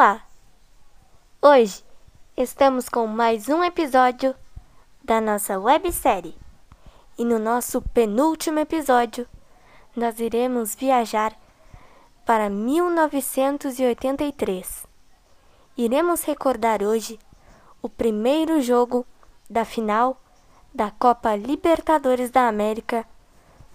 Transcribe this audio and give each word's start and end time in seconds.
Olá! 0.00 0.24
Hoje 1.42 1.84
estamos 2.34 2.88
com 2.88 3.06
mais 3.06 3.50
um 3.50 3.62
episódio 3.62 4.34
da 5.04 5.20
nossa 5.20 5.60
websérie. 5.60 6.34
E 7.18 7.24
no 7.26 7.38
nosso 7.38 7.82
penúltimo 7.82 8.60
episódio, 8.60 9.28
nós 9.94 10.18
iremos 10.18 10.74
viajar 10.74 11.38
para 12.24 12.48
1983. 12.48 14.86
Iremos 15.76 16.22
recordar 16.22 16.82
hoje 16.82 17.18
o 17.82 17.90
primeiro 17.90 18.62
jogo 18.62 19.04
da 19.50 19.66
final 19.66 20.18
da 20.74 20.90
Copa 20.90 21.36
Libertadores 21.36 22.30
da 22.30 22.48
América 22.48 23.04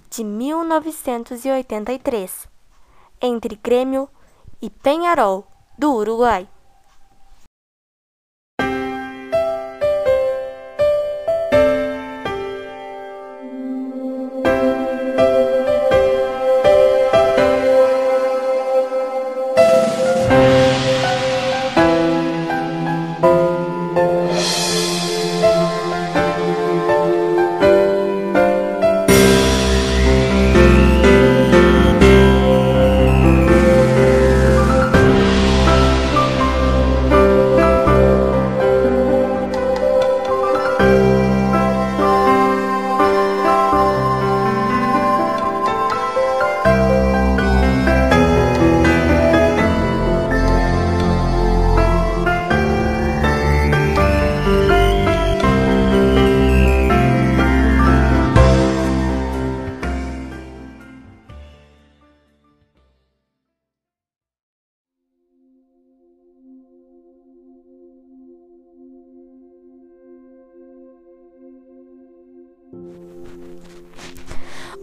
de 0.09 0.23
1983 0.23 2.47
entre 3.21 3.55
Grêmio 3.57 4.09
e 4.59 4.71
Penharol 4.71 5.45
do 5.77 5.93
Uruguai. 5.95 6.47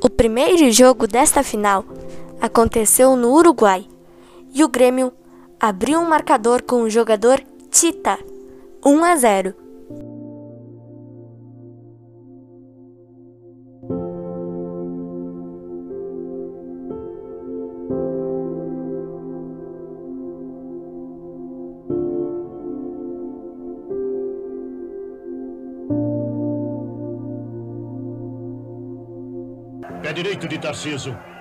O 0.04 0.10
primeiro 0.10 0.68
jogo 0.72 1.06
desta 1.06 1.44
final 1.44 1.84
aconteceu 2.40 3.14
no 3.14 3.32
Uruguai 3.34 3.86
e 4.52 4.64
o 4.64 4.68
Grêmio 4.68 5.12
abriu 5.60 6.00
um 6.00 6.08
marcador 6.08 6.60
com 6.62 6.82
o 6.82 6.90
jogador 6.90 7.40
Tita, 7.70 8.18
1 8.84 9.04
a 9.04 9.14
0. 9.14 9.61
Pé 30.12 30.16
direito 30.16 30.46
de 30.46 30.58
Tarciso. 30.58 31.31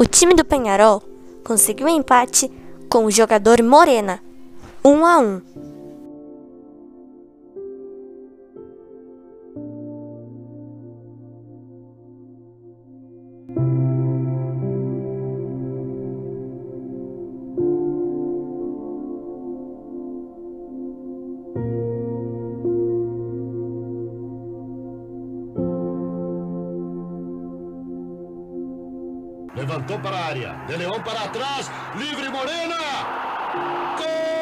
O 0.00 0.06
time 0.06 0.32
do 0.32 0.44
Penharol 0.44 1.02
conseguiu 1.42 1.88
um 1.88 1.90
empate 1.90 2.48
com 2.88 3.04
o 3.04 3.10
jogador 3.10 3.60
Morena, 3.64 4.20
1 4.84 5.04
a 5.04 5.18
1. 5.18 5.42
Levantou 29.54 29.98
para 29.98 30.16
a 30.16 30.26
área. 30.26 30.52
De 30.66 30.76
Leão 30.76 31.02
para 31.02 31.28
trás. 31.28 31.70
Livre 31.96 32.28
Morena. 32.28 32.76
Gol! 33.96 34.37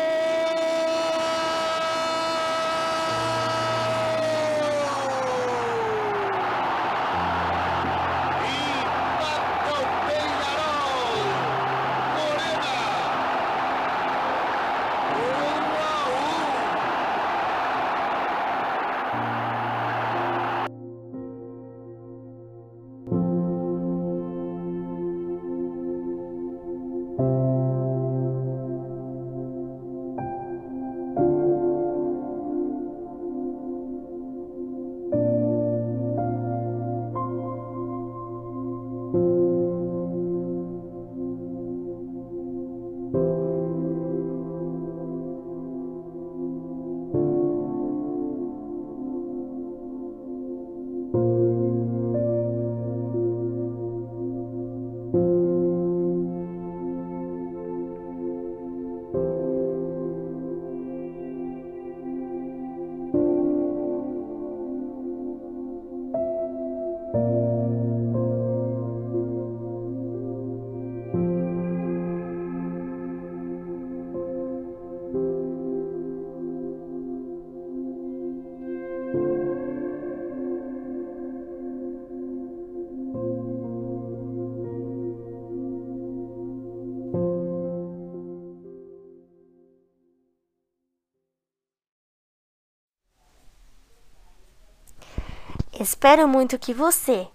Espero 95.79 96.27
muito 96.27 96.59
que 96.59 96.73
você, 96.73 97.29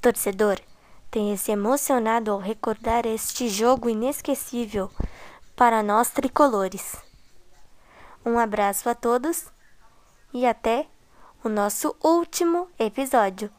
torcedor, 0.00 0.60
tenha 1.10 1.36
se 1.36 1.50
emocionado 1.50 2.30
ao 2.30 2.38
recordar 2.38 3.04
este 3.04 3.48
jogo 3.48 3.90
inesquecível 3.90 4.88
para 5.56 5.82
nós 5.82 6.08
tricolores. 6.08 6.96
Um 8.24 8.38
abraço 8.38 8.88
a 8.88 8.94
todos 8.94 9.46
e 10.32 10.46
até 10.46 10.86
o 11.42 11.48
nosso 11.48 11.96
último 12.00 12.68
episódio. 12.78 13.50